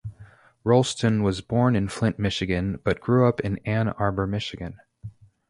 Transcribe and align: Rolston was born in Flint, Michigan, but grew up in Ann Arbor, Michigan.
Rolston 0.63 1.21
was 1.21 1.41
born 1.41 1.75
in 1.75 1.87
Flint, 1.87 2.17
Michigan, 2.17 2.79
but 2.83 3.01
grew 3.01 3.27
up 3.27 3.39
in 3.41 3.59
Ann 3.67 3.89
Arbor, 3.89 4.25
Michigan. 4.25 4.79